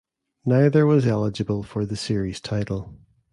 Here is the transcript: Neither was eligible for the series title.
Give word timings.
Neither 0.45 0.87
was 0.87 1.05
eligible 1.05 1.61
for 1.61 1.85
the 1.85 1.95
series 1.95 2.41
title. 2.41 2.97